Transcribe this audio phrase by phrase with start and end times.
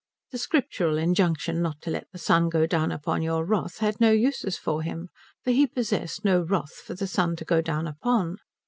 [0.31, 4.09] The scriptural injunction not to let the sun go down upon your wrath had no
[4.11, 5.09] uses for him,
[5.43, 8.37] for he possessed no wrath for the sun to go down upon.